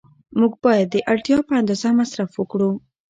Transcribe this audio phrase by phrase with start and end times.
[0.39, 2.71] موږ باید د اړتیا په اندازه مصرف وکړو.